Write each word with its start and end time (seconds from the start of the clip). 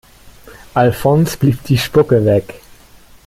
Alfons 0.73 1.37
blieb 1.37 1.63
die 1.65 1.77
Spucke 1.77 2.25
weg. 2.25 2.55